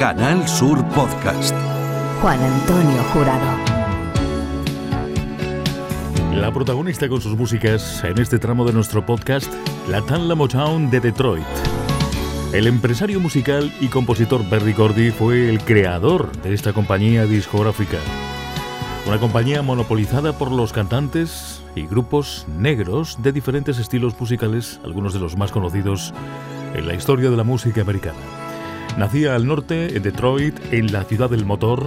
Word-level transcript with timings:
Canal 0.00 0.48
Sur 0.48 0.82
Podcast. 0.94 1.54
Juan 2.22 2.42
Antonio 2.42 3.02
Jurado. 3.12 3.46
La 6.32 6.50
protagonista 6.50 7.06
con 7.06 7.20
sus 7.20 7.36
músicas 7.36 8.02
en 8.02 8.18
este 8.18 8.38
tramo 8.38 8.64
de 8.64 8.72
nuestro 8.72 9.04
podcast, 9.04 9.52
la 9.90 10.00
Tanla 10.00 10.34
Motown 10.34 10.88
de 10.88 11.00
Detroit. 11.00 11.44
El 12.54 12.66
empresario 12.66 13.20
musical 13.20 13.70
y 13.78 13.88
compositor 13.88 14.48
Berry 14.48 14.72
Gordy 14.72 15.10
fue 15.10 15.50
el 15.50 15.60
creador 15.60 16.32
de 16.40 16.54
esta 16.54 16.72
compañía 16.72 17.26
discográfica. 17.26 17.98
Una 19.06 19.18
compañía 19.18 19.60
monopolizada 19.60 20.32
por 20.32 20.50
los 20.50 20.72
cantantes 20.72 21.60
y 21.74 21.84
grupos 21.86 22.46
negros 22.56 23.22
de 23.22 23.32
diferentes 23.32 23.78
estilos 23.78 24.18
musicales, 24.18 24.80
algunos 24.82 25.12
de 25.12 25.20
los 25.20 25.36
más 25.36 25.52
conocidos 25.52 26.14
en 26.72 26.88
la 26.88 26.94
historia 26.94 27.28
de 27.28 27.36
la 27.36 27.44
música 27.44 27.82
americana. 27.82 28.39
Nacía 28.96 29.34
al 29.34 29.46
norte, 29.46 29.96
en 29.96 30.02
Detroit, 30.02 30.58
en 30.72 30.92
la 30.92 31.04
ciudad 31.04 31.30
del 31.30 31.44
motor, 31.44 31.86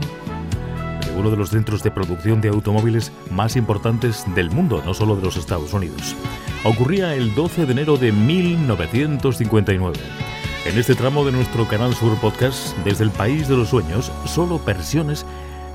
uno 1.18 1.30
de 1.30 1.38
los 1.38 1.50
centros 1.50 1.84
de 1.84 1.92
producción 1.92 2.42
de 2.42 2.50
automóviles 2.50 3.12
más 3.30 3.56
importantes 3.56 4.26
del 4.36 4.50
mundo, 4.50 4.82
no 4.86 4.94
solo 4.94 5.16
de 5.16 5.22
los 5.22 5.38
Estados 5.38 5.74
Unidos. 5.74 6.16
Ocurría 6.64 7.14
el 7.14 7.36
12 7.36 7.66
de 7.66 7.72
enero 7.72 7.98
de 7.98 8.12
1959. 8.12 10.00
En 10.66 10.78
este 10.78 10.96
tramo 10.96 11.26
de 11.26 11.34
nuestro 11.34 11.68
Canal 11.68 11.94
Sur 11.94 12.18
Podcast, 12.20 12.76
desde 12.86 13.04
el 13.04 13.12
País 13.12 13.48
de 13.48 13.58
los 13.58 13.70
Sueños, 13.70 14.12
solo 14.26 14.60
versiones 14.66 15.26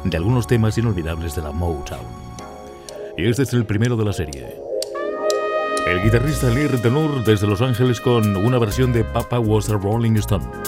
de 0.05 0.17
algunos 0.17 0.47
temas 0.47 0.79
inolvidables 0.79 1.37
de 1.37 1.43
la 1.43 1.53
Motown. 1.53 2.01
Y 3.17 3.29
este 3.29 3.43
es 3.43 3.53
el 3.53 3.67
primero 3.67 3.97
de 3.97 4.05
la 4.05 4.13
serie. 4.13 4.47
El 5.87 6.03
guitarrista 6.03 6.51
Lee 6.51 6.69
Ritenour 6.69 7.25
desde 7.25 7.47
Los 7.47 7.63
Ángeles 7.63 8.01
con 8.01 8.37
una 8.37 8.59
versión 8.59 8.93
de 8.93 9.05
Papa 9.05 9.39
Was 9.39 9.71
a 9.71 9.75
Rolling 9.75 10.17
Stone. 10.17 10.68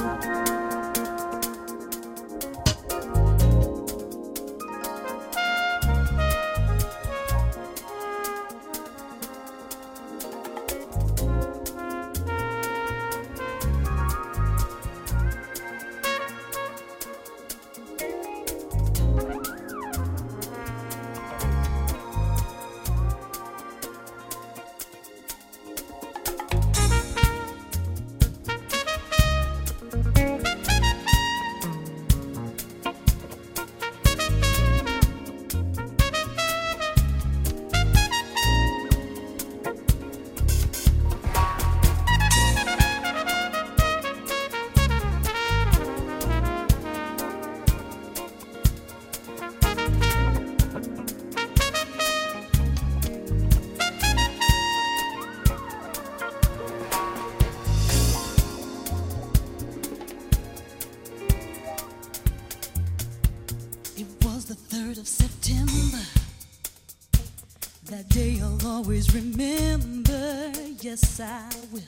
remember, 69.13 70.53
yes 70.81 71.21
I 71.21 71.49
will. 71.73 71.83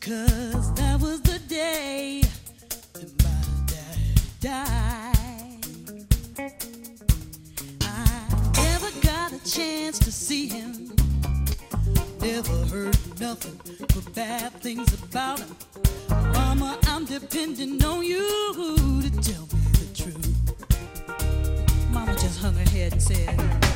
Cause 0.00 0.72
that 0.74 1.00
was 1.00 1.20
the 1.22 1.38
day 1.40 2.22
that 2.94 3.22
my 3.22 3.42
dad 3.66 4.20
died. 4.40 6.06
I 7.82 8.52
never 8.54 8.90
got 9.02 9.32
a 9.32 9.50
chance 9.50 9.98
to 9.98 10.10
see 10.12 10.48
him. 10.48 10.92
Never 12.20 12.56
heard 12.66 12.96
nothing 13.20 13.60
but 13.78 14.14
bad 14.14 14.52
things 14.54 14.92
about 15.02 15.40
him. 15.40 15.54
Mama, 16.08 16.78
I'm 16.84 17.04
depending 17.04 17.82
on 17.84 18.02
you 18.04 19.02
to 19.02 19.10
tell 19.20 19.46
me 19.52 19.60
the 19.78 19.88
truth. 19.94 21.90
Mama 21.90 22.12
just 22.14 22.40
hung 22.40 22.54
her 22.54 22.70
head 22.70 22.92
and 22.92 23.02
said, 23.02 23.69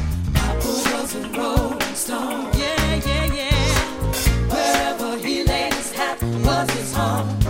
was 6.44 6.70
his 6.70 6.92
home. 6.92 7.43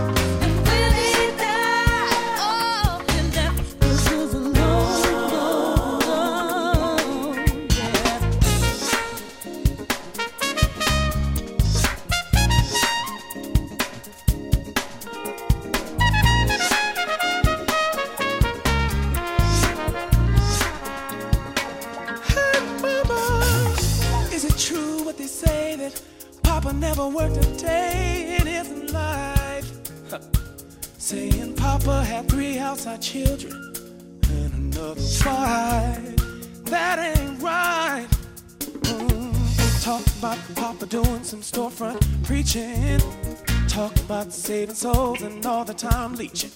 Saving 44.35 44.75
souls 44.75 45.21
and 45.21 45.45
all 45.45 45.63
the 45.63 45.73
time 45.73 46.15
leeching. 46.15 46.51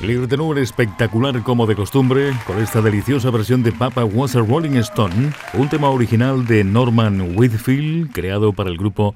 Tenor 0.00 0.58
espectacular 0.58 1.42
como 1.42 1.66
de 1.66 1.76
costumbre 1.76 2.32
con 2.46 2.58
esta 2.58 2.80
deliciosa 2.80 3.30
versión 3.30 3.62
de 3.62 3.70
Papa 3.70 4.04
Was 4.04 4.34
a 4.34 4.40
Rolling 4.40 4.76
Stone, 4.78 5.32
un 5.52 5.68
tema 5.68 5.90
original 5.90 6.46
de 6.46 6.64
Norman 6.64 7.36
Whitfield 7.36 8.10
creado 8.10 8.52
para 8.52 8.70
el 8.70 8.78
grupo 8.78 9.14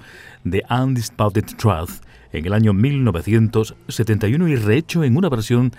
The 0.49 0.63
Undisputed 0.69 1.47
Truth 1.57 2.03
en 2.33 2.47
el 2.47 2.53
año 2.53 2.75
1971 2.75 4.49
y 4.49 4.57
rehecho 4.57 5.03
en 5.05 5.17
una 5.17 5.31
versión 5.31 5.73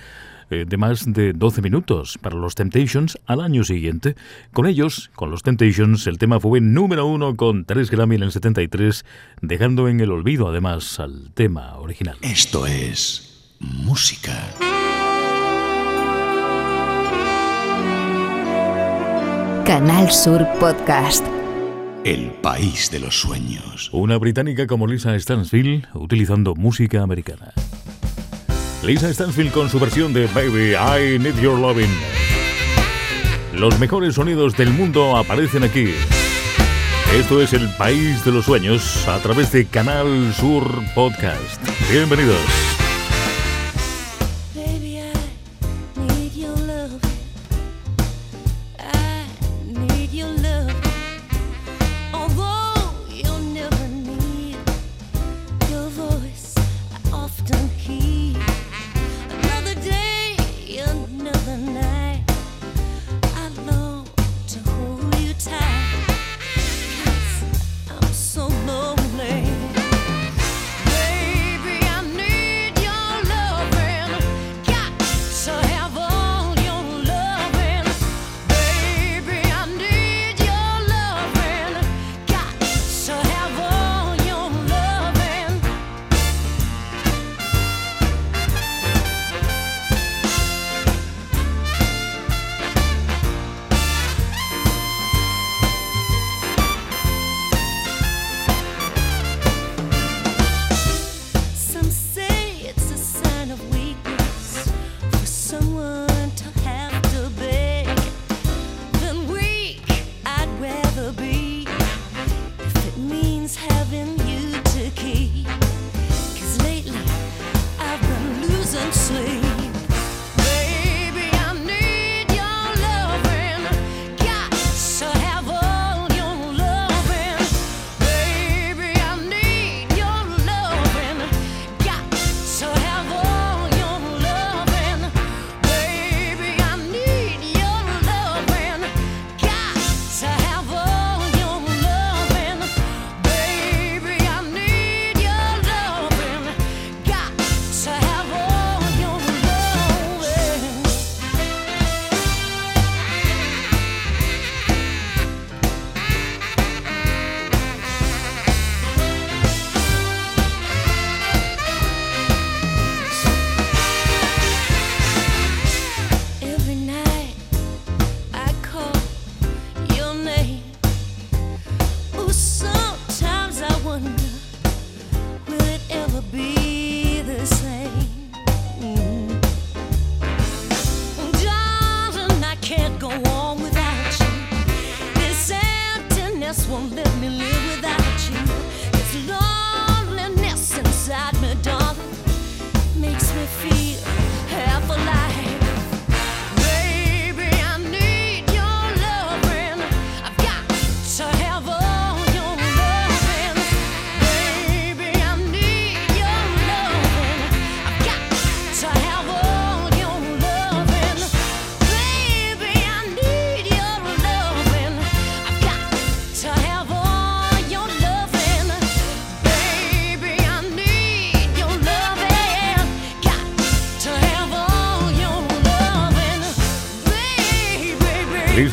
eh, 0.50 0.66
de 0.68 0.78
más 0.78 1.06
de 1.06 1.34
12 1.34 1.62
minutos 1.62 2.18
para 2.20 2.36
los 2.36 2.56
Temptations 2.56 3.18
al 3.28 3.42
año 3.42 3.64
siguiente. 3.64 4.16
Con 4.54 4.66
ellos, 4.66 5.12
con 5.14 5.30
los 5.30 5.44
Temptations, 5.44 6.08
el 6.08 6.18
tema 6.18 6.40
fue 6.40 6.62
número 6.62 7.06
uno 7.06 7.36
con 7.36 7.66
3 7.66 7.92
Grammy 7.92 8.16
en 8.16 8.24
el 8.24 8.32
73, 8.32 9.06
dejando 9.42 9.88
en 9.88 10.00
el 10.00 10.12
olvido 10.12 10.50
además 10.50 11.00
al 11.00 11.32
tema 11.34 11.78
original. 11.78 12.18
Esto 12.22 12.66
es 12.66 13.25
música. 13.66 14.34
Canal 19.66 20.12
Sur 20.12 20.46
Podcast. 20.60 21.26
El 22.04 22.32
país 22.42 22.92
de 22.92 23.00
los 23.00 23.20
sueños. 23.20 23.90
Una 23.92 24.18
británica 24.18 24.68
como 24.68 24.86
Lisa 24.86 25.18
Stansfield 25.20 25.88
utilizando 25.96 26.54
música 26.54 27.02
americana. 27.02 27.54
Lisa 28.84 29.12
Stansfield 29.12 29.52
con 29.52 29.70
su 29.70 29.80
versión 29.80 30.14
de 30.14 30.28
Baby 30.28 30.76
I 30.76 31.18
Need 31.18 31.42
Your 31.42 31.58
Loving. 31.58 31.90
Los 33.56 33.80
mejores 33.80 34.16
sonidos 34.16 34.56
del 34.56 34.70
mundo 34.70 35.18
aparecen 35.18 35.64
aquí. 35.64 35.94
Esto 37.14 37.42
es 37.42 37.54
el 37.54 37.68
país 37.78 38.24
de 38.26 38.32
los 38.32 38.46
sueños 38.46 39.08
a 39.08 39.18
través 39.20 39.52
de 39.52 39.66
Canal 39.66 40.34
Sur 40.36 40.70
Podcast. 40.94 41.62
Bienvenidos. 41.90 42.75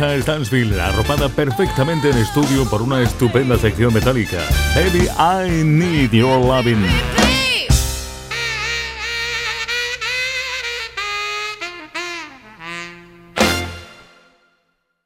Lisa 0.02 0.20
Stansfield, 0.20 0.80
arropada 0.80 1.28
perfectamente 1.28 2.10
en 2.10 2.18
estudio 2.18 2.68
por 2.68 2.82
una 2.82 3.00
estupenda 3.02 3.56
sección 3.56 3.94
metálica. 3.94 4.38
Baby, 4.74 5.06
I 5.16 5.62
need 5.62 6.10
your 6.10 6.44
loving. 6.44 6.84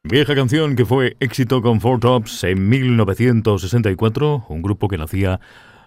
Vieja 0.04 0.34
canción 0.34 0.76
que 0.76 0.86
fue 0.86 1.18
éxito 1.20 1.60
con 1.60 1.82
Four 1.82 2.00
Tops 2.00 2.44
en 2.44 2.66
1964, 2.66 4.46
un 4.48 4.62
grupo 4.62 4.88
que 4.88 4.96
nacía 4.96 5.40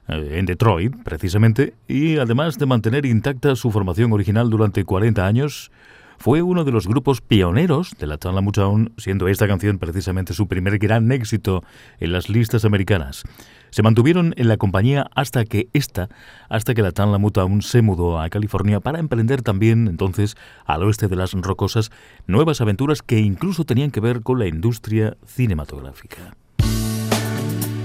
eh, 0.07 0.35
en 0.37 0.45
Detroit, 0.45 0.93
precisamente, 1.03 1.73
y 1.87 2.17
además 2.17 2.59
de 2.59 2.67
mantener 2.67 3.07
intacta 3.07 3.55
su 3.55 3.71
formación 3.71 4.13
original 4.13 4.51
durante 4.51 4.83
40 4.83 5.25
años, 5.25 5.71
fue 6.19 6.41
uno 6.41 6.65
de 6.65 6.71
los 6.71 6.85
grupos 6.85 7.21
pioneros 7.21 7.95
de 7.97 8.05
la 8.05 8.17
Tanla 8.17 8.41
Motown, 8.41 8.91
siendo 8.97 9.29
esta 9.29 9.47
canción 9.47 9.79
precisamente 9.79 10.33
su 10.33 10.47
primer 10.47 10.77
gran 10.77 11.11
éxito 11.13 11.63
en 11.99 12.11
las 12.11 12.29
listas 12.29 12.65
americanas. 12.65 13.23
Se 13.69 13.83
mantuvieron 13.83 14.33
en 14.35 14.49
la 14.49 14.57
compañía 14.57 15.09
hasta 15.15 15.45
que 15.45 15.69
esta, 15.71 16.09
hasta 16.49 16.73
que 16.73 16.81
la 16.81 16.91
Tanla 16.91 17.19
Motown 17.19 17.61
se 17.61 17.81
mudó 17.81 18.19
a 18.19 18.29
California 18.29 18.81
para 18.81 18.99
emprender 18.99 19.41
también 19.41 19.87
entonces 19.87 20.35
al 20.65 20.83
oeste 20.83 21.07
de 21.07 21.15
las 21.15 21.31
rocosas 21.31 21.89
nuevas 22.27 22.59
aventuras 22.59 23.01
que 23.01 23.19
incluso 23.19 23.63
tenían 23.63 23.91
que 23.91 24.01
ver 24.01 24.21
con 24.21 24.39
la 24.39 24.47
industria 24.47 25.15
cinematográfica. 25.25 26.35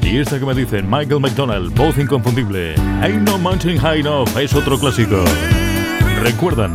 Y 0.03 0.19
esta 0.19 0.41
que 0.41 0.45
me 0.45 0.55
dicen 0.55 0.91
Michael 0.91 1.21
McDonald, 1.21 1.75
voz 1.77 1.97
inconfundible, 1.99 2.75
Ain't 3.01 3.23
No 3.23 3.39
Mountain 3.39 3.79
High 3.79 4.01
Enough 4.01 4.37
es 4.39 4.55
otro 4.55 4.79
clásico. 4.79 5.25
Recuerdan 6.21 6.75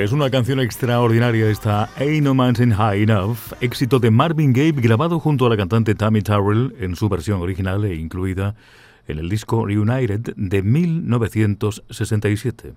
Es 0.00 0.12
una 0.12 0.30
canción 0.30 0.60
extraordinaria 0.60 1.50
esta 1.50 1.90
Ain't 1.96 2.24
No 2.24 2.34
Mountain 2.34 2.72
High 2.72 3.02
Enough, 3.02 3.36
éxito 3.60 3.98
de 3.98 4.10
Marvin 4.10 4.54
Gaye 4.54 4.72
grabado 4.72 5.20
junto 5.20 5.44
a 5.44 5.50
la 5.50 5.58
cantante 5.58 5.94
Tammy 5.94 6.22
Terrell 6.22 6.74
en 6.80 6.96
su 6.96 7.10
versión 7.10 7.42
original 7.42 7.84
e 7.84 7.96
incluida 7.96 8.54
en 9.08 9.18
el 9.18 9.28
disco 9.28 9.66
Reunited 9.66 10.32
de 10.36 10.62
1967. 10.62 12.72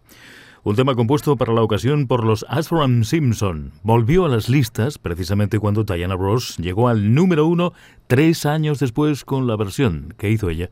Un 0.66 0.76
tema 0.76 0.96
compuesto 0.96 1.38
para 1.38 1.54
la 1.54 1.62
ocasión 1.62 2.08
por 2.08 2.26
los 2.26 2.46
Ashram 2.50 3.06
Simpson. 3.06 3.72
Volvió 3.84 4.26
a 4.26 4.30
las 4.30 4.50
listas 4.50 4.98
precisamente 4.98 5.60
cuando 5.60 5.86
Diana 5.86 6.18
Ross 6.18 6.58
llegó 6.58 6.90
al 6.90 7.14
número 7.14 7.48
uno 7.48 7.72
tres 8.08 8.46
años 8.46 8.80
después 8.80 9.24
con 9.24 9.48
la 9.48 9.56
versión 9.56 10.14
que 10.18 10.30
hizo 10.30 10.50
ella 10.50 10.70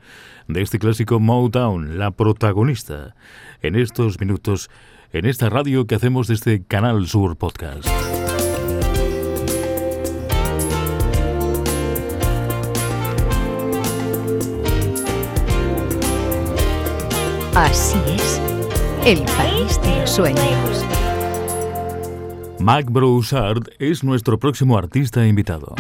de 0.50 0.62
este 0.62 0.80
clásico 0.80 1.22
Motown, 1.22 1.98
la 1.98 2.12
protagonista. 2.12 3.16
En 3.62 3.78
estos 3.78 4.20
minutos 4.20 4.70
en 5.14 5.26
esta 5.26 5.50
radio 5.50 5.88
que 5.88 5.96
hacemos 5.96 6.28
desde 6.28 6.64
Canal 6.64 7.08
Sur 7.08 7.36
Podcast. 7.38 7.86
Así 17.54 17.98
es, 18.08 18.42
el 19.06 19.24
país 19.24 19.82
de 19.82 20.00
los 20.00 20.10
sueños. 20.10 20.86
Mac 22.60 22.86
Broussard 22.90 23.64
es 23.80 24.04
nuestro 24.04 24.40
próximo 24.40 24.78
artista 24.78 25.26
invitado. 25.26 25.76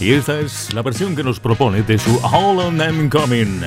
Y 0.00 0.12
esta 0.12 0.40
es 0.40 0.72
la 0.72 0.82
versión 0.82 1.14
que 1.14 1.22
nos 1.22 1.40
propone 1.40 1.82
de 1.82 1.98
su 1.98 2.18
All 2.22 2.58
on 2.58 2.78
Them 2.78 3.10
Coming. 3.10 3.60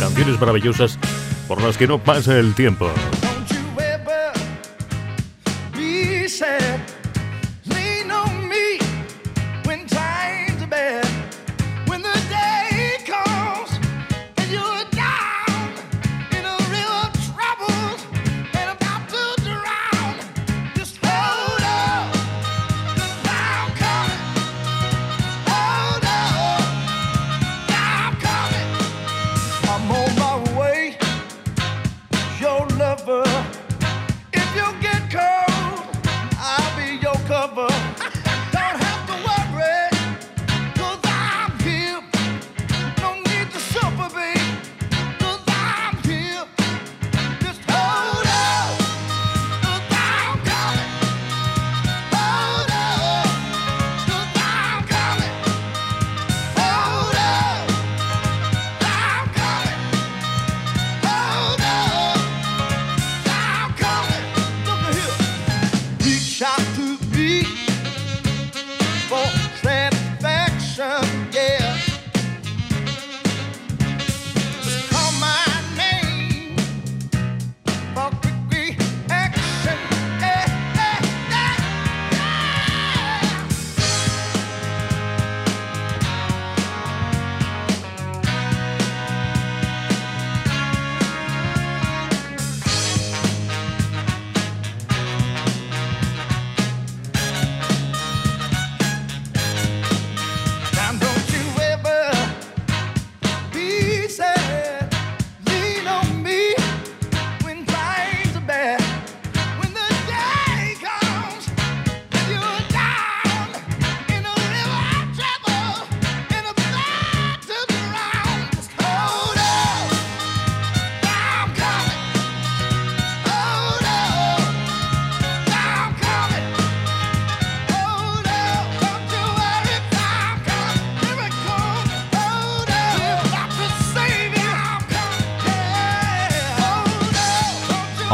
Canciones 0.00 0.40
maravillosas 0.40 0.98
por 1.46 1.62
las 1.62 1.78
que 1.78 1.86
no 1.86 1.98
pasa 1.98 2.38
el 2.38 2.54
tiempo. 2.54 2.90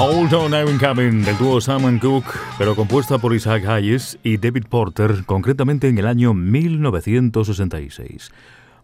Hold 0.04 0.34
On 0.34 0.52
I'm 0.52 0.80
Coming 0.80 1.22
del 1.22 1.38
dúo 1.38 1.60
Sam 1.60 2.00
Cooke, 2.00 2.32
pero 2.58 2.74
compuesta 2.74 3.18
por 3.18 3.32
Isaac 3.36 3.64
Hayes 3.68 4.18
y 4.24 4.36
David 4.36 4.64
Porter, 4.68 5.22
concretamente 5.26 5.86
en 5.86 5.96
el 5.96 6.08
año 6.08 6.34
1966. 6.34 8.32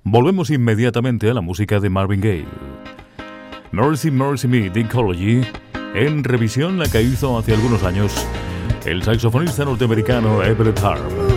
Volvemos 0.04 0.50
inmediatamente 0.50 1.28
a 1.28 1.34
la 1.34 1.40
música 1.40 1.80
de 1.80 1.90
Marvin 1.90 2.20
Gaye. 2.20 2.46
Mercy 3.72 4.12
Mercy 4.12 4.46
Me, 4.46 4.70
The 4.70 4.82
Ecology, 4.82 5.40
en 5.96 6.22
revisión 6.22 6.78
la 6.78 6.88
que 6.88 7.02
hizo 7.02 7.36
hace 7.36 7.52
algunos 7.52 7.82
años 7.82 8.24
el 8.84 9.02
saxofonista 9.02 9.64
norteamericano 9.64 10.44
Everett 10.44 10.78
Harp. 10.78 11.27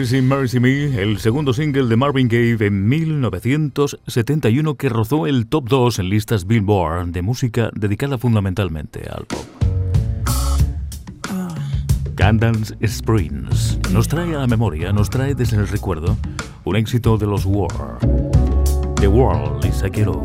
Mercy 0.00 0.22
Mercy 0.22 0.60
Me, 0.60 1.02
el 1.02 1.18
segundo 1.18 1.52
single 1.52 1.86
de 1.86 1.94
Marvin 1.94 2.26
Gaye 2.26 2.56
en 2.64 2.88
1971 2.88 4.74
que 4.76 4.88
rozó 4.88 5.26
el 5.26 5.46
top 5.46 5.68
2 5.68 5.98
en 5.98 6.08
listas 6.08 6.46
Billboard 6.46 7.08
de 7.08 7.20
música 7.20 7.70
dedicada 7.74 8.16
fundamentalmente 8.16 9.06
al 9.10 9.26
pop. 9.26 9.44
Candance 12.14 12.74
Springs 12.80 13.78
nos 13.92 14.08
trae 14.08 14.34
a 14.34 14.38
la 14.38 14.46
memoria, 14.46 14.90
nos 14.90 15.10
trae 15.10 15.34
desde 15.34 15.58
el 15.58 15.68
recuerdo 15.68 16.16
un 16.64 16.76
éxito 16.76 17.18
de 17.18 17.26
los 17.26 17.44
War. 17.44 17.98
The 18.96 19.08
World 19.08 19.66
is 19.66 19.82
a 19.82 19.90
Ghetto. 19.90 20.24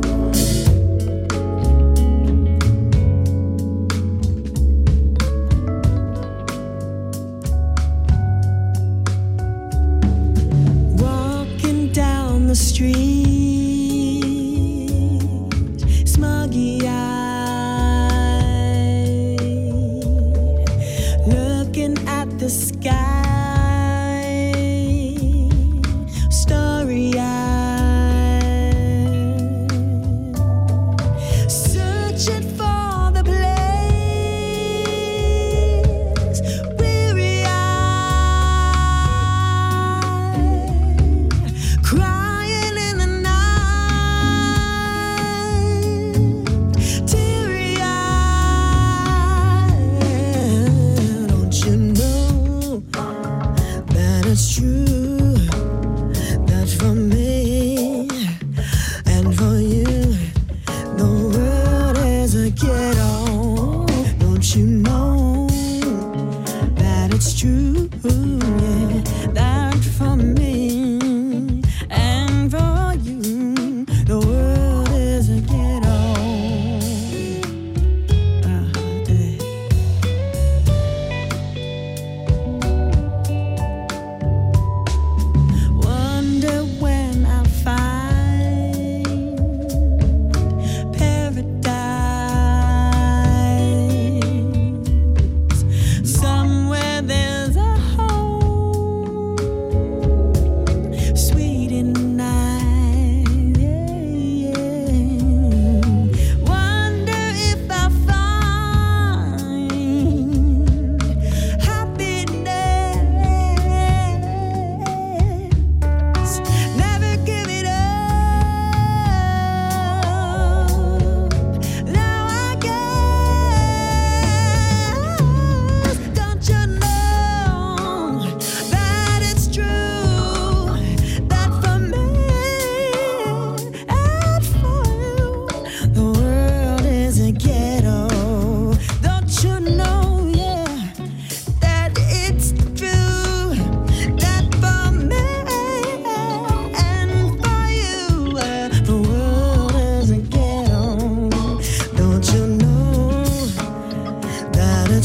Street, 12.55 13.44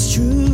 it's 0.03 0.15
true. 0.15 0.50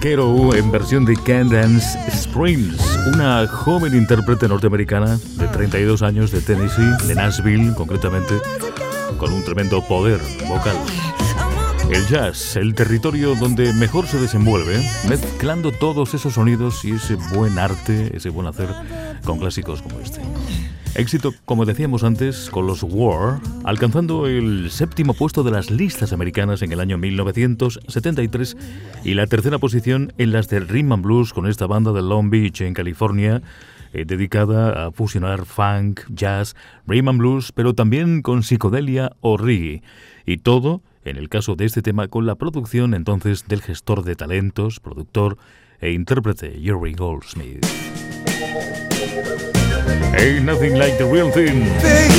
En 0.00 0.70
versión 0.70 1.04
de 1.04 1.16
Candance 1.16 1.98
Springs, 2.06 2.98
una 3.12 3.48
joven 3.48 3.96
intérprete 3.96 4.46
norteamericana 4.46 5.18
de 5.36 5.48
32 5.48 6.02
años 6.02 6.30
de 6.30 6.40
Tennessee, 6.40 7.06
de 7.08 7.16
Nashville 7.16 7.74
concretamente, 7.74 8.34
con 9.18 9.32
un 9.32 9.44
tremendo 9.44 9.82
poder 9.82 10.20
vocal. 10.46 10.76
El 11.90 12.06
jazz, 12.06 12.54
el 12.54 12.74
territorio 12.74 13.34
donde 13.34 13.72
mejor 13.72 14.06
se 14.06 14.20
desenvuelve, 14.20 14.78
mezclando 15.08 15.72
todos 15.72 16.14
esos 16.14 16.34
sonidos 16.34 16.84
y 16.84 16.92
ese 16.92 17.16
buen 17.34 17.58
arte, 17.58 18.16
ese 18.16 18.28
buen 18.30 18.46
hacer 18.46 18.68
con 19.24 19.40
clásicos 19.40 19.82
como. 19.82 19.97
Éxito, 20.98 21.32
como 21.44 21.64
decíamos 21.64 22.02
antes, 22.02 22.50
con 22.50 22.66
los 22.66 22.82
War, 22.82 23.40
alcanzando 23.62 24.26
el 24.26 24.68
séptimo 24.68 25.14
puesto 25.14 25.44
de 25.44 25.52
las 25.52 25.70
listas 25.70 26.12
americanas 26.12 26.60
en 26.62 26.72
el 26.72 26.80
año 26.80 26.98
1973 26.98 28.56
y 29.04 29.14
la 29.14 29.28
tercera 29.28 29.60
posición 29.60 30.12
en 30.18 30.32
las 30.32 30.48
de 30.48 30.58
Rhythm 30.58 30.90
and 30.90 31.04
Blues 31.04 31.32
con 31.32 31.46
esta 31.46 31.68
banda 31.68 31.92
de 31.92 32.02
Long 32.02 32.30
Beach 32.30 32.62
en 32.62 32.74
California, 32.74 33.42
eh, 33.92 34.06
dedicada 34.06 34.86
a 34.86 34.90
fusionar 34.90 35.46
funk, 35.46 36.00
jazz, 36.08 36.56
rhythm 36.88 37.10
and 37.10 37.18
blues, 37.20 37.52
pero 37.52 37.74
también 37.74 38.20
con 38.20 38.42
psicodelia 38.42 39.12
o 39.20 39.36
reggae. 39.36 39.84
Y 40.26 40.38
todo, 40.38 40.82
en 41.04 41.16
el 41.16 41.28
caso 41.28 41.54
de 41.54 41.66
este 41.66 41.80
tema, 41.80 42.08
con 42.08 42.26
la 42.26 42.34
producción 42.34 42.92
entonces 42.92 43.46
del 43.46 43.62
gestor 43.62 44.02
de 44.02 44.16
talentos, 44.16 44.80
productor 44.80 45.38
e 45.80 45.92
intérprete 45.92 46.58
Jerry 46.60 46.94
Goldsmith. 46.94 47.64
Ain't 50.16 50.44
nothing 50.44 50.74
like 50.74 50.98
the 50.98 51.06
real 51.06 51.30
thing. 51.30 51.64
Baby. 51.80 52.18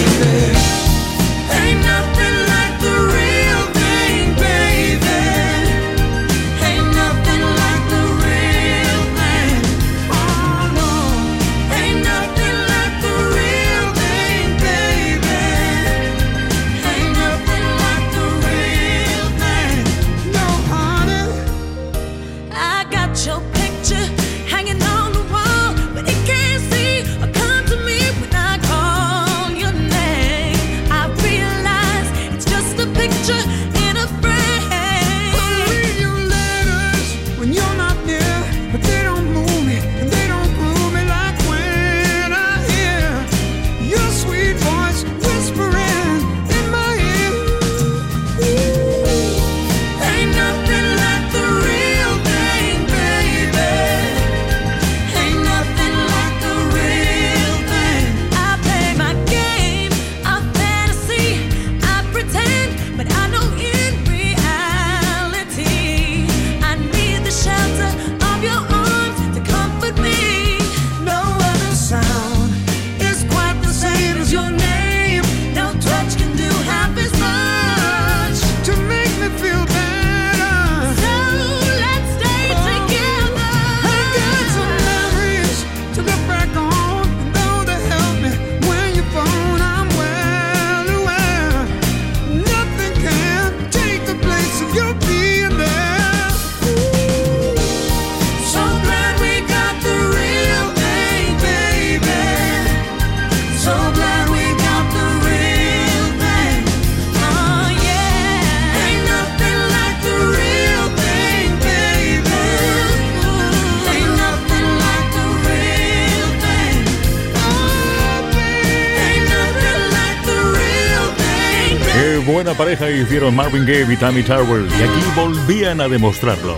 Buena 122.31 122.53
pareja 122.53 122.89
hicieron 122.89 123.35
Marvin 123.35 123.65
Gaye 123.65 123.91
y 123.91 123.97
Tammy 123.97 124.21
Terrell 124.21 124.67
y 124.67 124.83
aquí 124.83 125.01
volvían 125.15 125.81
a 125.81 125.87
demostrarlo. 125.87 126.55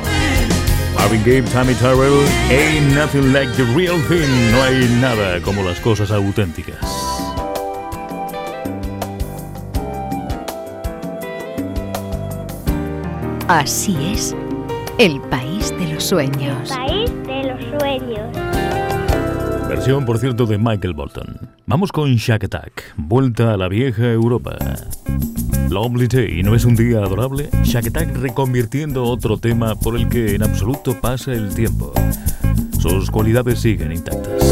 Marvin 0.95 1.21
Gaye, 1.23 1.41
Tammy 1.43 1.73
Terrell, 1.75 2.25
Ain't 2.49 2.93
Nothing 2.93 3.31
Like 3.31 3.51
the 3.53 3.63
Real 3.73 3.97
Thing. 4.07 4.51
No 4.51 4.63
hay 4.63 4.87
nada 4.99 5.39
como 5.41 5.63
las 5.63 5.79
cosas 5.79 6.11
auténticas. 6.11 6.77
Así 13.47 13.95
es, 14.13 14.35
el 14.97 15.21
país 15.21 15.73
de 15.77 15.93
los 15.93 16.03
sueños. 16.03 16.69
País 16.69 17.11
de 17.25 17.43
los 17.43 17.79
sueños. 17.79 18.37
Versión, 19.69 20.05
por 20.05 20.17
cierto, 20.17 20.45
de 20.45 20.57
Michael 20.57 20.93
Bolton. 20.93 21.49
Vamos 21.65 21.91
con 21.91 22.13
Shack 22.15 22.43
Attack, 22.43 22.93
vuelta 22.97 23.53
a 23.53 23.57
la 23.57 23.69
vieja 23.69 24.11
Europa. 24.11 24.57
Lovely 25.71 26.07
Day, 26.07 26.43
¿no 26.43 26.53
es 26.53 26.65
un 26.65 26.75
día 26.75 26.97
adorable? 26.97 27.49
Shack 27.63 27.87
Attack 27.87 28.17
reconvirtiendo 28.17 29.05
otro 29.05 29.37
tema 29.37 29.73
por 29.75 29.95
el 29.95 30.09
que 30.09 30.35
en 30.35 30.43
absoluto 30.43 30.99
pasa 30.99 31.31
el 31.31 31.55
tiempo. 31.55 31.93
Sus 32.77 33.09
cualidades 33.09 33.61
siguen 33.61 33.93
intactas. 33.93 34.43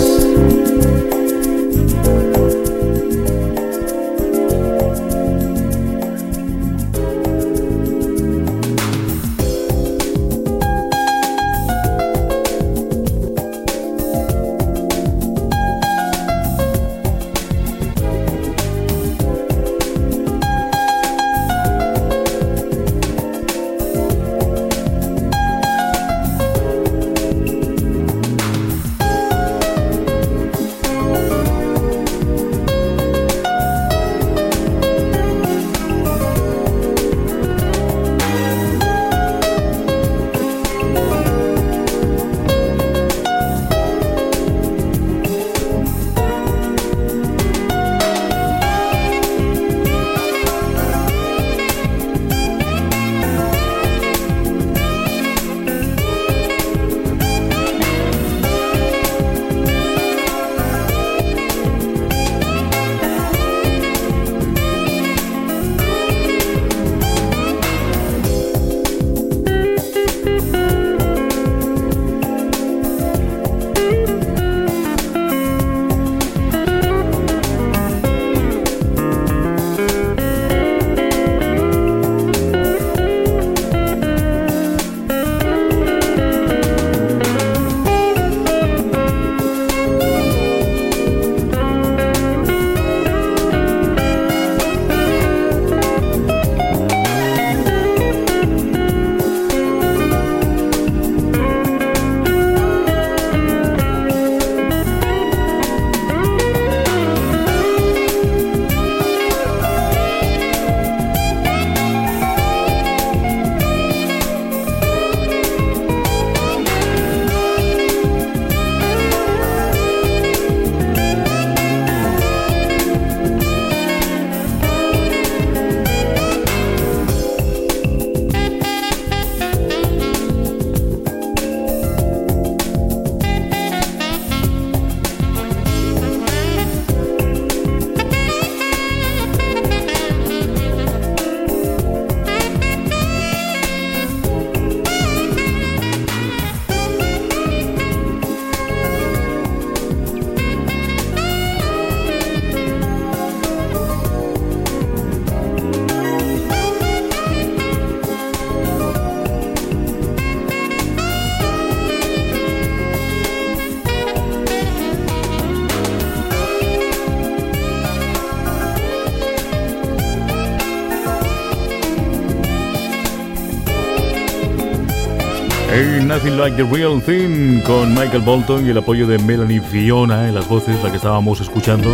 Nothing 176.10 176.38
Like 176.38 176.58
the 176.58 176.64
Real 176.64 177.00
Thing 177.00 177.62
con 177.62 177.94
Michael 177.94 178.24
Bolton 178.24 178.66
y 178.66 178.70
el 178.72 178.78
apoyo 178.80 179.06
de 179.06 179.20
Melanie 179.20 179.62
Fiona 179.62 180.28
en 180.28 180.34
las 180.34 180.50
voces, 180.50 180.84
la 180.84 180.90
que 180.90 180.98
estábamos 180.98 181.40
escuchando. 181.40 181.88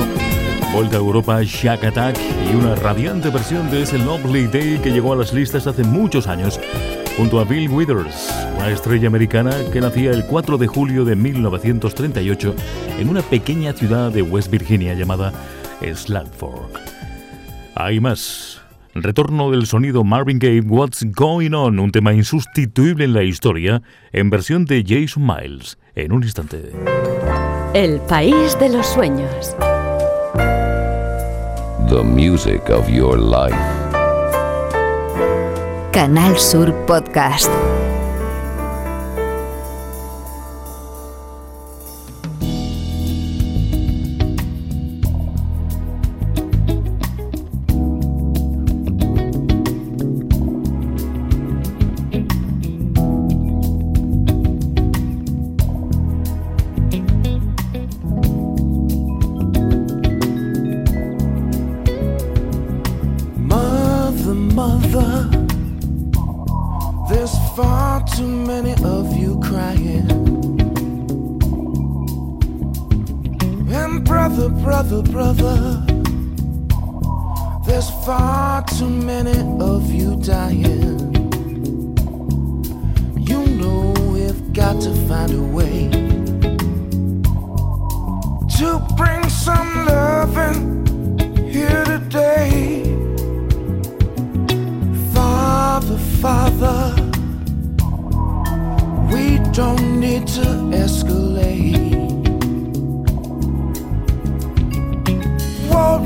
Vuelta 0.74 0.96
a 0.96 1.00
Europa, 1.00 1.44
Shack 1.44 1.84
Attack 1.84 2.18
y 2.50 2.56
una 2.56 2.76
radiante 2.76 3.30
versión 3.30 3.70
de 3.70 3.82
ese 3.82 3.98
Lovely 3.98 4.48
Day 4.48 4.80
que 4.80 4.92
llegó 4.92 5.12
a 5.12 5.18
las 5.18 5.34
listas 5.34 5.68
hace 5.68 5.84
muchos 5.84 6.28
años 6.28 6.62
junto 7.18 7.42
a 7.42 7.44
Bill 7.44 7.70
Withers, 7.70 8.34
una 8.56 8.70
estrella 8.70 9.08
americana 9.08 9.52
que 9.74 9.82
nacía 9.82 10.12
el 10.12 10.26
4 10.26 10.58
de 10.58 10.68
julio 10.68 11.04
de 11.04 11.18
1938 11.18 12.56
en 12.98 13.10
una 13.10 13.22
pequeña 13.22 13.74
ciudad 13.74 14.12
de 14.12 14.22
West 14.22 14.50
Virginia 14.50 14.94
llamada 14.94 15.34
Slagford. 15.82 16.72
Hay 17.76 18.00
más. 18.00 18.55
Retorno 18.98 19.52
del 19.52 19.66
sonido 19.66 20.06
Marvin 20.06 20.40
Gaye 20.40 20.62
What's 20.62 21.06
Going 21.12 21.52
On, 21.52 21.80
un 21.80 21.92
tema 21.92 22.14
insustituible 22.14 23.04
en 23.04 23.14
la 23.14 23.24
historia, 23.24 23.82
en 24.14 24.30
versión 24.30 24.64
de 24.64 24.86
Jason 24.88 25.28
Miles, 25.28 25.78
en 25.96 26.14
un 26.14 26.24
instante. 26.24 26.72
El 27.74 28.00
país 28.00 28.58
de 28.58 28.70
los 28.70 28.88
sueños. 28.88 29.54
The 31.90 32.04
music 32.04 32.70
of 32.70 32.88
your 32.88 33.20
life. 33.20 33.54
Canal 35.92 36.40
Sur 36.40 36.74
Podcast. 36.86 37.52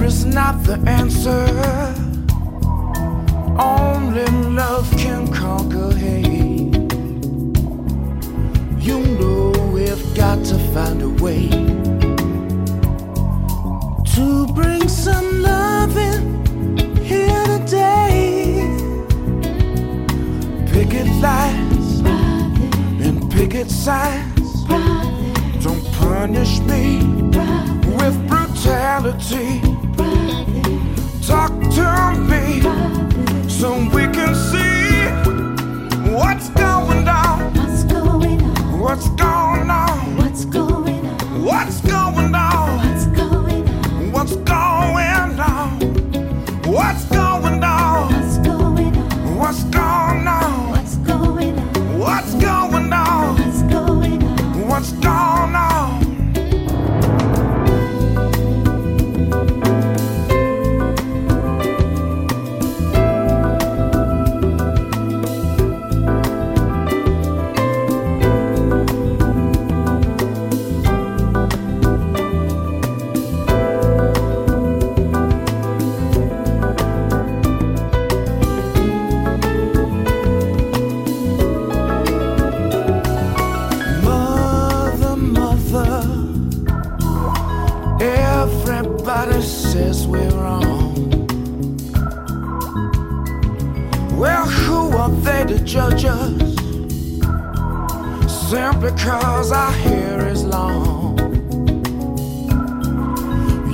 Is 0.10 0.26
not 0.26 0.64
the 0.64 0.78
answer. 1.00 1.46
Only 3.60 4.26
love 4.62 4.90
can 4.98 5.32
conquer 5.32 5.92
hate. 6.04 6.74
You 8.88 8.98
know 9.20 9.52
we've 9.76 10.06
got 10.16 10.44
to 10.46 10.58
find 10.74 11.00
a 11.04 11.12
way 11.24 11.44
to 14.16 14.26
bring 14.58 14.88
some 14.90 15.28
love 15.44 15.96
in 15.96 16.22
here 17.12 17.46
today. 17.68 18.66
Picket 20.72 21.10
lines 21.22 22.00
and 23.06 23.32
picket 23.32 23.70
signs. 23.70 24.50
Don't 25.66 25.86
punish 26.02 26.54
me 26.72 26.86
with 28.00 28.16
brutality. 28.28 29.69
Talk 31.30 31.52
to 31.52 32.16
me 32.28 32.62
so 33.48 33.78
we 33.94 34.08
can 34.08 34.34
see 34.34 35.06
what's 36.12 36.50
going 36.50 37.08
on. 37.08 37.54
What's 37.54 37.84
going 37.84 38.42
on? 38.42 40.18
What's 40.18 40.46
going 40.46 41.06
on? 41.06 41.46
What's 41.46 41.82
going 41.82 42.34
on? 42.34 42.78
What's 42.80 43.06
going 43.06 43.68
on? 43.70 44.12
What's 44.12 44.36
going 44.38 44.74
on? 44.74 45.60
What's 45.62 45.86
going 45.94 46.24
on? 46.24 46.64
What's 46.74 47.06
going 47.06 47.64
on? 47.64 48.10
What's 48.18 48.36
going 48.36 48.74
on? 49.08 49.38
What's 49.38 49.64
going 49.66 50.28
on? 50.28 50.70
What's 50.72 50.96
going 50.96 51.60
on? 51.60 52.00
What's 52.00 52.34
going 52.34 52.94
on? 52.94 53.38
What's 53.38 53.62
going 53.64 54.24
on? 54.24 54.68
What's 54.68 54.92
going 54.94 55.06
on? 55.06 55.29
Simply 98.50 98.90
cause 98.94 99.52
our 99.52 99.72
hair 99.72 100.28
is 100.28 100.44
long. 100.44 101.20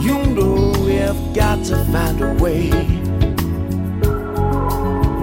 You 0.01 0.17
know 0.36 0.73
we've 0.84 1.34
got 1.34 1.63
to 1.67 1.78
find 1.93 2.21
a 2.21 2.34
way 2.43 2.71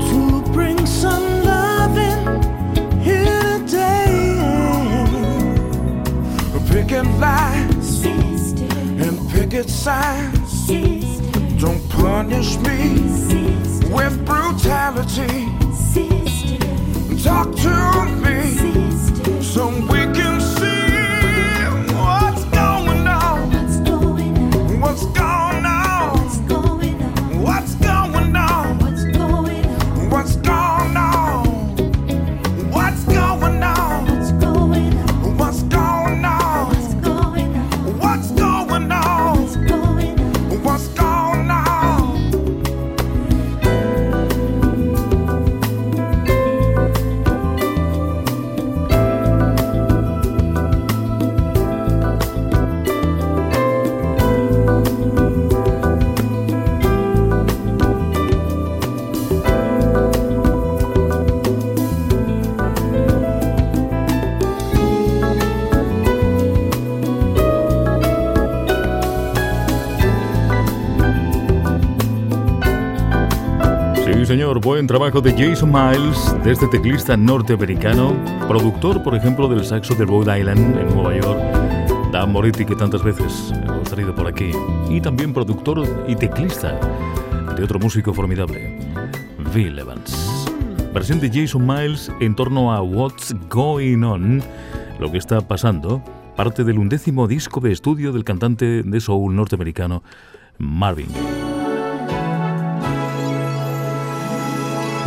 to 0.09 0.43
bring 0.55 0.87
some 0.87 1.45
love 1.45 1.99
in 1.99 2.43
here 3.03 3.59
today. 3.67 5.05
Picket 6.67 7.05
lines 7.21 8.07
and 8.07 9.31
picket 9.33 9.69
signs. 9.69 10.67
Don't 11.61 11.87
punish 11.91 12.57
me 12.57 12.95
with 13.95 14.25
brutality. 14.25 15.51
Talk 17.23 17.55
to 17.57 17.72
buen 74.63 74.87
trabajo 74.87 75.21
de 75.21 75.33
Jason 75.33 75.73
Miles, 75.73 76.37
de 76.45 76.53
este 76.53 76.69
teclista 76.69 77.17
norteamericano, 77.17 78.15
productor, 78.47 79.03
por 79.03 79.17
ejemplo, 79.17 79.49
del 79.49 79.65
saxo 79.65 79.93
de 79.97 80.05
Rhode 80.05 80.39
Island 80.39 80.79
en 80.79 80.95
Nueva 80.95 81.17
York, 81.17 82.13
Dan 82.13 82.31
Moretti, 82.31 82.65
que 82.65 82.77
tantas 82.77 83.03
veces 83.03 83.53
hemos 83.65 83.91
traído 83.91 84.15
por 84.15 84.29
aquí, 84.29 84.53
y 84.89 85.01
también 85.01 85.33
productor 85.33 85.83
y 86.07 86.15
teclista 86.15 86.79
de 87.57 87.65
otro 87.65 87.81
músico 87.81 88.15
formidable, 88.15 88.79
Bill 89.53 89.81
Evans. 89.81 90.49
Versión 90.95 91.19
de 91.19 91.29
Jason 91.29 91.67
Miles 91.67 92.13
en 92.21 92.37
torno 92.37 92.73
a 92.73 92.83
What's 92.83 93.35
Going 93.51 94.05
On, 94.05 94.41
lo 95.01 95.11
que 95.11 95.19
está 95.19 95.41
pasando, 95.41 96.05
parte 96.37 96.63
del 96.63 96.79
undécimo 96.79 97.27
disco 97.27 97.59
de 97.59 97.73
estudio 97.73 98.13
del 98.13 98.23
cantante 98.23 98.85
de 98.85 99.01
soul 99.01 99.35
norteamericano 99.35 100.05
Marvin 100.59 101.09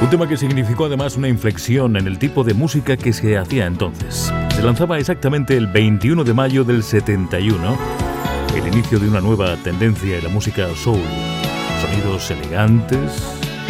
Un 0.01 0.09
tema 0.09 0.27
que 0.27 0.37
significó 0.37 0.85
además 0.85 1.15
una 1.15 1.29
inflexión 1.29 1.95
en 1.95 2.05
el 2.05 2.19
tipo 2.19 2.43
de 2.43 2.53
música 2.53 2.97
que 2.97 3.13
se 3.13 3.37
hacía 3.37 3.65
entonces. 3.65 4.31
Se 4.53 4.61
lanzaba 4.61 4.99
exactamente 4.99 5.55
el 5.55 5.67
21 5.67 6.23
de 6.23 6.33
mayo 6.33 6.63
del 6.63 6.83
71, 6.83 7.77
el 8.55 8.67
inicio 8.67 8.99
de 8.99 9.07
una 9.07 9.21
nueva 9.21 9.55
tendencia 9.57 10.17
en 10.17 10.23
la 10.23 10.29
música 10.29 10.67
soul. 10.75 11.01
Sonidos 11.81 12.29
elegantes, 12.29 13.23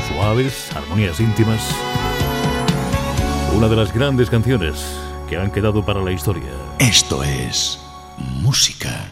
suaves, 0.10 0.76
armonías 0.76 1.20
íntimas. 1.20 1.62
Una 3.56 3.68
de 3.68 3.76
las 3.76 3.94
grandes 3.94 4.30
canciones 4.30 4.84
que 5.30 5.38
han 5.38 5.52
quedado 5.52 5.86
para 5.86 6.02
la 6.02 6.12
historia. 6.12 6.52
Esto 6.80 7.24
es 7.24 7.80
música. 8.42 9.10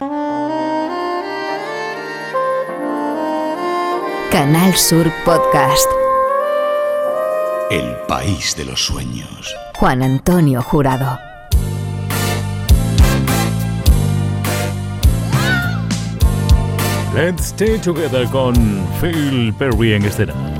Canal 4.32 4.74
Sur 4.76 5.12
Podcast. 5.24 6.03
El 7.74 7.96
país 8.08 8.56
de 8.56 8.66
los 8.66 8.86
sueños. 8.86 9.56
Juan 9.74 10.04
Antonio 10.04 10.62
Jurado. 10.62 11.18
Let's 17.16 17.48
Stay 17.48 17.80
Together 17.80 18.28
con 18.30 18.54
Phil 19.02 19.52
Perry 19.58 19.94
en 19.94 20.06
escena. 20.06 20.53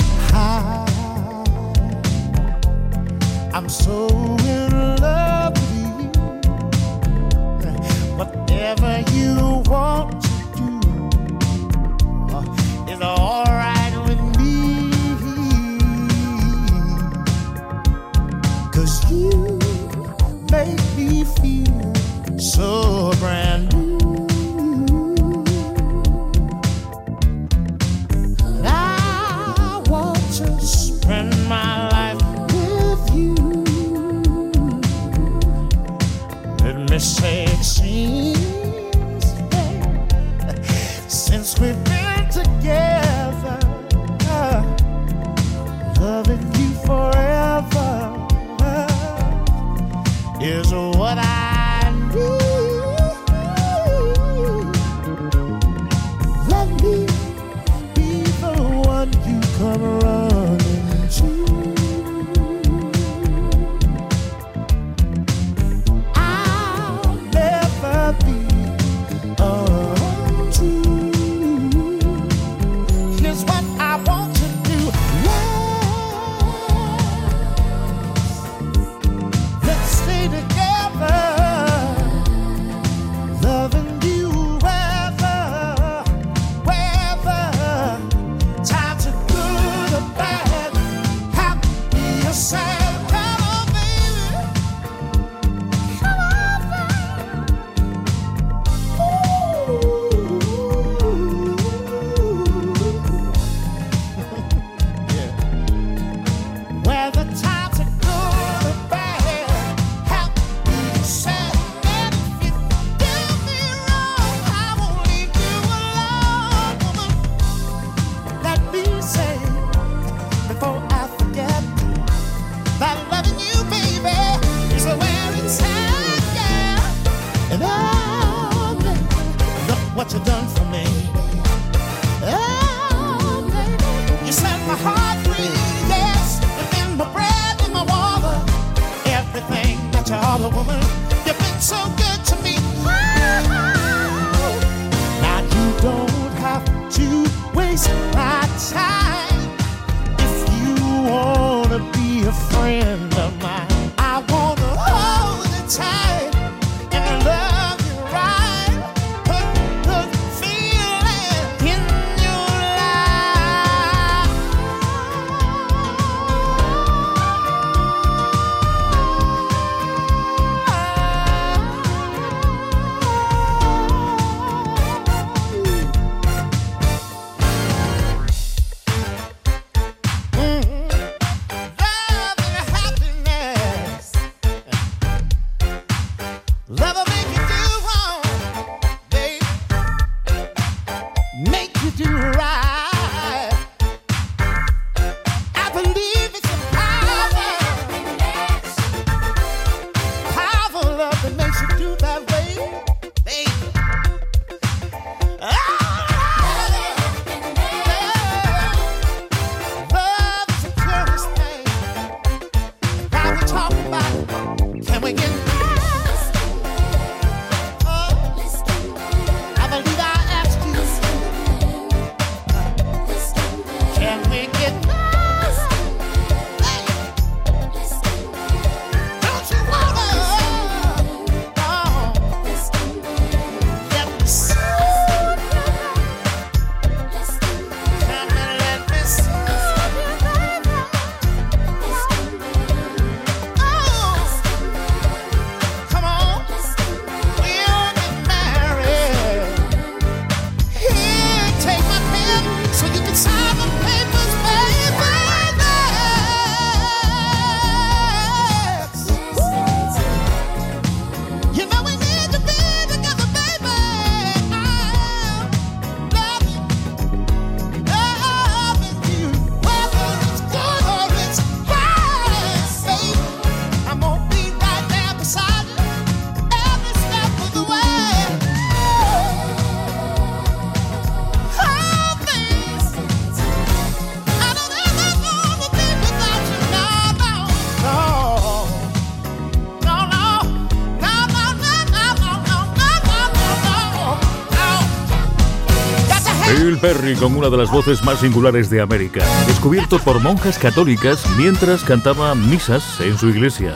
Perry 296.84 297.16
con 297.16 297.34
una 297.38 297.50
de 297.50 297.56
las 297.56 297.72
voces 297.72 298.04
más 298.04 298.20
singulares 298.20 298.70
de 298.70 298.82
América, 298.82 299.24
descubierto 299.48 300.00
por 300.00 300.20
monjas 300.20 300.60
católicas 300.60 301.26
mientras 301.38 301.82
cantaba 301.82 302.36
misas 302.36 303.00
en 303.00 303.18
su 303.18 303.30
iglesia, 303.30 303.74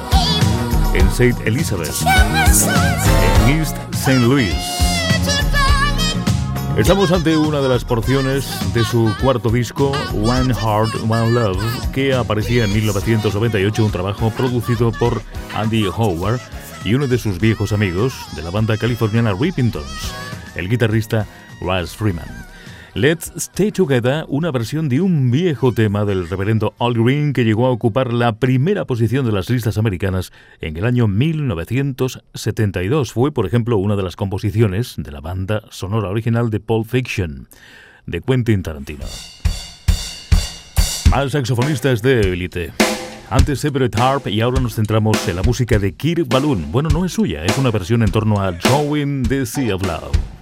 en 0.93 1.07
St. 1.07 1.33
Elizabeth, 1.45 1.95
en 3.45 3.57
East 3.57 3.77
St. 3.93 4.19
Louis. 4.19 4.53
Estamos 6.75 7.13
ante 7.13 7.37
una 7.37 7.61
de 7.61 7.69
las 7.69 7.85
porciones 7.85 8.45
de 8.73 8.83
su 8.83 9.15
cuarto 9.21 9.51
disco, 9.51 9.93
One 10.13 10.53
Heart, 10.53 10.95
One 11.07 11.31
Love, 11.31 11.63
que 11.93 12.13
aparecía 12.13 12.65
en 12.65 12.73
1998, 12.73 13.85
un 13.85 13.91
trabajo 13.91 14.31
producido 14.31 14.91
por 14.91 15.21
Andy 15.55 15.85
Howard 15.85 16.41
y 16.83 16.93
uno 16.95 17.07
de 17.07 17.17
sus 17.17 17.39
viejos 17.39 17.71
amigos 17.71 18.13
de 18.35 18.41
la 18.41 18.49
banda 18.49 18.75
californiana 18.75 19.33
Rippingtons, 19.33 20.13
el 20.55 20.67
guitarrista 20.67 21.25
Russ 21.61 21.95
Freeman. 21.95 22.56
Let's 22.93 23.31
Stay 23.35 23.71
Together, 23.71 24.25
una 24.27 24.51
versión 24.51 24.89
de 24.89 25.01
un 25.01 25.29
viejo 25.29 25.73
tema 25.73 26.05
del 26.05 26.27
reverendo 26.27 26.73
Al 26.79 26.93
Green 26.93 27.33
que 27.33 27.43
llegó 27.43 27.67
a 27.67 27.71
ocupar 27.71 28.13
la 28.13 28.39
primera 28.39 28.85
posición 28.85 29.25
de 29.25 29.31
las 29.31 29.49
listas 29.49 29.77
americanas 29.77 30.31
en 30.61 30.77
el 30.77 30.85
año 30.85 31.07
1972. 31.07 33.13
Fue, 33.13 33.31
por 33.31 33.45
ejemplo, 33.45 33.77
una 33.77 33.95
de 33.95 34.03
las 34.03 34.15
composiciones 34.15 34.95
de 34.97 35.11
la 35.11 35.21
banda 35.21 35.61
sonora 35.69 36.09
original 36.09 36.49
de 36.49 36.59
Pulp 36.59 36.87
Fiction, 36.87 37.47
de 38.05 38.21
Quentin 38.21 38.63
Tarantino. 38.63 39.05
Más 41.11 41.31
saxofonistas 41.31 42.01
de 42.01 42.21
élite. 42.21 42.73
Antes 43.29 43.63
Everett 43.65 43.99
Harp 43.99 44.27
y 44.27 44.41
ahora 44.41 44.61
nos 44.61 44.75
centramos 44.75 45.27
en 45.27 45.35
la 45.35 45.43
música 45.43 45.77
de 45.77 45.93
Kirk 45.93 46.27
Balloon. 46.27 46.71
Bueno, 46.71 46.89
no 46.89 47.05
es 47.05 47.11
suya, 47.11 47.43
es 47.43 47.57
una 47.57 47.71
versión 47.71 48.03
en 48.03 48.11
torno 48.11 48.41
a 48.41 48.53
Drawing 48.53 49.23
the 49.23 49.45
Sea 49.45 49.75
of 49.75 49.85
Love. 49.85 50.36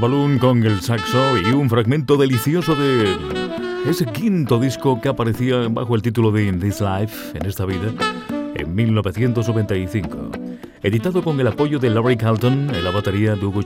Balloon 0.00 0.38
con 0.38 0.62
el 0.64 0.80
saxo 0.80 1.36
y 1.36 1.52
un 1.52 1.68
fragmento 1.68 2.16
delicioso 2.16 2.74
de 2.74 3.18
ese 3.86 4.06
quinto 4.06 4.58
disco 4.58 4.98
que 4.98 5.10
aparecía 5.10 5.68
bajo 5.68 5.94
el 5.94 6.00
título 6.00 6.32
de 6.32 6.46
In 6.46 6.58
This 6.58 6.80
Life, 6.80 7.38
en 7.38 7.44
esta 7.44 7.66
vida, 7.66 7.92
en 8.54 8.74
1995. 8.74 10.30
Editado 10.82 11.22
con 11.22 11.38
el 11.38 11.46
apoyo 11.46 11.78
de 11.78 11.90
Larry 11.90 12.16
Carlton 12.16 12.74
en 12.74 12.82
la 12.82 12.90
batería 12.90 13.36
de 13.36 13.44
Hugo 13.44 13.60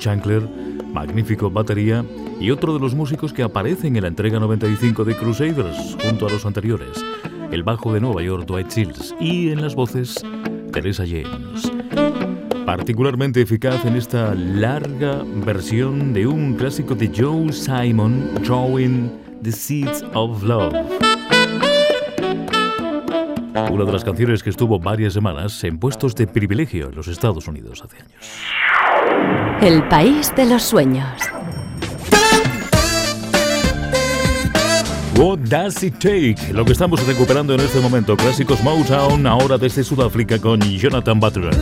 magnífico 0.93 1.51
batería 1.51 2.05
y 2.41 2.51
otro 2.51 2.74
de 2.74 2.80
los 2.80 2.97
músicos 2.97 3.32
que 3.32 3.45
aparecen 3.45 3.95
en 3.95 4.03
la 4.03 4.09
entrega 4.09 4.41
95 4.41 5.05
de 5.05 5.14
Crusaders 5.14 5.97
junto 6.03 6.26
a 6.26 6.30
los 6.30 6.45
anteriores, 6.45 7.05
el 7.53 7.62
bajo 7.62 7.93
de 7.93 8.01
Nueva 8.01 8.22
York 8.22 8.45
Dwight 8.45 8.72
Shields 8.72 9.14
y 9.20 9.51
en 9.51 9.62
las 9.62 9.76
voces 9.76 10.24
Teresa 10.72 11.05
James. 11.07 12.23
Particularmente 12.66 13.42
eficaz 13.42 13.84
en 13.84 13.96
esta 13.96 14.34
larga 14.34 15.22
versión 15.44 16.14
de 16.14 16.26
un 16.26 16.54
clásico 16.54 16.94
de 16.94 17.10
Joe 17.14 17.52
Simon, 17.52 18.30
Drawing 18.42 19.10
the 19.42 19.52
Seeds 19.52 20.02
of 20.14 20.42
Love. 20.42 20.74
Una 23.70 23.84
de 23.84 23.92
las 23.92 24.02
canciones 24.02 24.42
que 24.42 24.50
estuvo 24.50 24.78
varias 24.78 25.12
semanas 25.12 25.62
en 25.62 25.78
puestos 25.78 26.14
de 26.14 26.26
privilegio 26.26 26.88
en 26.88 26.94
los 26.94 27.06
Estados 27.06 27.46
Unidos 27.46 27.82
hace 27.84 27.98
años. 27.98 29.60
El 29.60 29.86
país 29.88 30.32
de 30.34 30.46
los 30.46 30.62
sueños. 30.62 31.06
What 35.16 35.38
Does 35.50 35.82
It 35.82 35.98
Take? 35.98 36.52
Lo 36.52 36.64
que 36.64 36.72
estamos 36.72 37.06
recuperando 37.06 37.54
en 37.54 37.60
este 37.60 37.78
momento, 37.78 38.16
clásicos 38.16 38.62
Motown, 38.62 39.26
ahora 39.26 39.58
desde 39.58 39.84
Sudáfrica 39.84 40.40
con 40.40 40.60
Jonathan 40.60 41.20
Butler. 41.20 41.54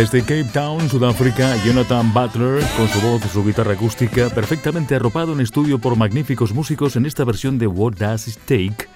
Desde 0.00 0.22
Cape 0.22 0.44
Town, 0.44 0.88
Sudáfrica, 0.88 1.62
Jonathan 1.62 2.10
Butler, 2.14 2.64
con 2.74 2.88
su 2.88 3.02
voz 3.02 3.22
y 3.22 3.28
su 3.28 3.44
guitarra 3.44 3.74
acústica, 3.74 4.30
perfectamente 4.30 4.94
arropado 4.94 5.34
en 5.34 5.40
estudio 5.40 5.78
por 5.78 5.94
magníficos 5.94 6.54
músicos 6.54 6.96
en 6.96 7.04
esta 7.04 7.22
versión 7.22 7.58
de 7.58 7.66
What 7.66 7.96
Does 7.98 8.28
It 8.28 8.38
Take, 8.46 8.88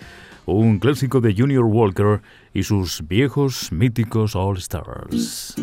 un 0.46 0.78
clásico 0.78 1.20
de 1.20 1.34
Junior 1.34 1.66
Walker 1.66 2.22
y 2.54 2.62
sus 2.62 3.06
viejos 3.06 3.70
míticos 3.70 4.34
All 4.34 4.56
Stars. 4.56 5.56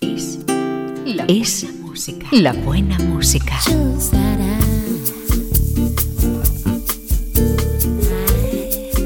Es 0.00 0.40
la, 1.04 1.24
es 1.28 1.72
música. 1.82 2.26
la 2.32 2.52
buena 2.52 2.98
música. 2.98 3.60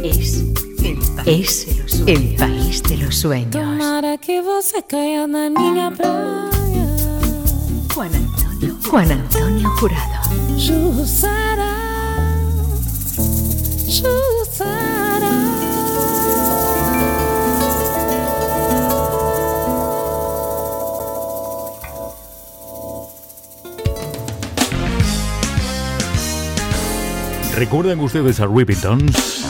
Es 0.02 0.34
el, 0.82 0.98
es 1.26 1.79
el 2.06 2.34
país 2.36 2.82
de 2.82 2.96
los 2.96 3.16
sueños. 3.16 3.50
Tomara 3.50 4.18
que 4.18 4.40
você 4.40 4.82
caia 4.82 5.26
na 5.26 5.50
minha 5.50 5.90
praia. 5.90 6.86
Juan 7.94 8.14
Antonio, 8.14 8.76
Juan 8.88 9.12
Antonio 9.12 9.68
Jurado. 9.78 10.30
Jussara, 10.56 11.74
Jussara. 13.86 15.00
¿Recuerdan 27.56 28.00
ustedes 28.00 28.40
a 28.40 28.46
Rippingtons? 28.46 29.49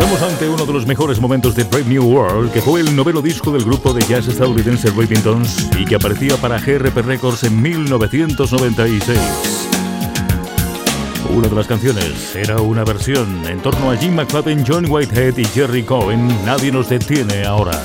Estamos 0.00 0.22
ante 0.22 0.48
uno 0.48 0.64
de 0.64 0.72
los 0.72 0.86
mejores 0.86 1.20
momentos 1.20 1.56
de 1.56 1.64
Brave 1.64 1.86
New 1.86 2.04
World, 2.04 2.52
que 2.52 2.62
fue 2.62 2.78
el 2.80 2.94
noveno 2.94 3.20
disco 3.20 3.50
del 3.50 3.64
grupo 3.64 3.92
de 3.92 4.00
jazz 4.06 4.28
estadounidense 4.28 4.90
Rippingtons 4.90 5.70
y 5.76 5.84
que 5.84 5.96
aparecía 5.96 6.36
para 6.36 6.60
GRP 6.60 6.98
Records 6.98 7.42
en 7.42 7.60
1996. 7.60 9.18
Una 11.34 11.48
de 11.48 11.54
las 11.56 11.66
canciones 11.66 12.36
era 12.36 12.60
una 12.60 12.84
versión 12.84 13.44
en 13.44 13.60
torno 13.60 13.90
a 13.90 13.96
Jim 13.96 14.14
McFadden, 14.14 14.64
John 14.64 14.86
Whitehead 14.88 15.36
y 15.36 15.44
Jerry 15.46 15.82
Cohen. 15.82 16.28
Nadie 16.44 16.70
nos 16.70 16.88
detiene 16.88 17.44
ahora. 17.44 17.82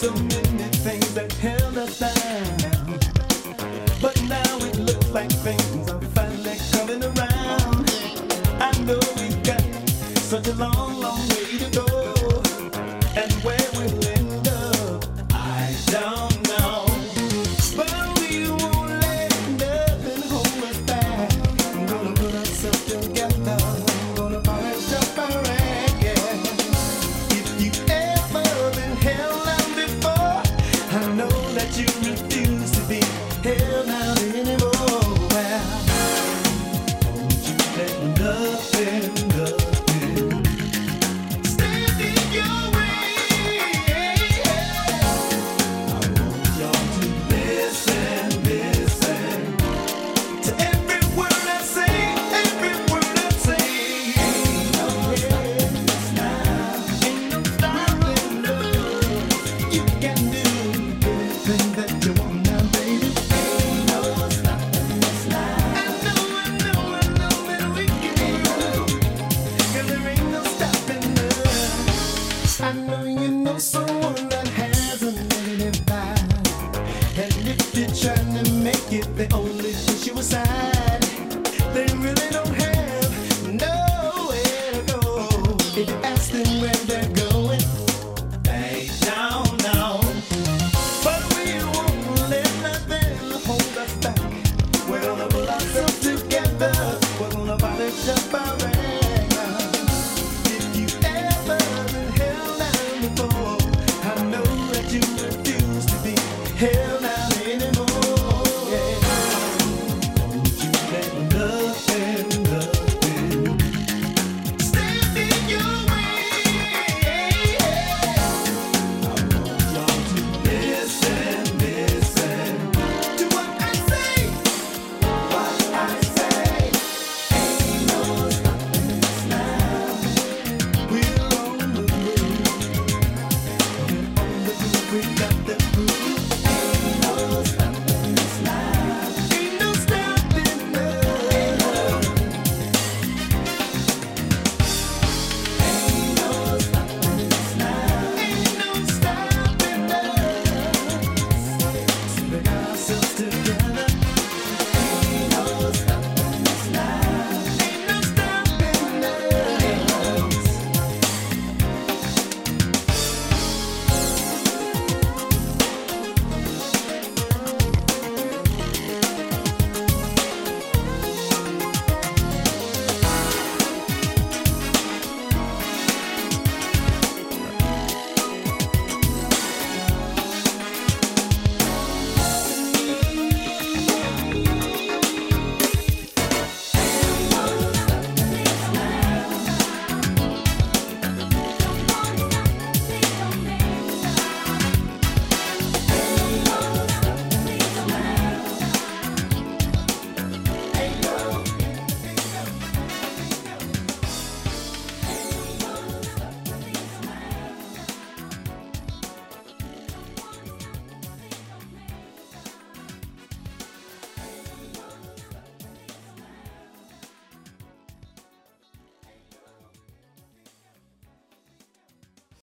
So 0.00 0.10
many 0.14 0.64
things 0.80 1.12
that 1.12 1.30
held 1.34 1.59